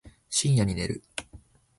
[0.31, 1.03] 深夜に寝る